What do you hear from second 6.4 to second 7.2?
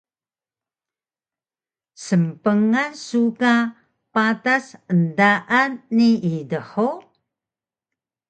dhug?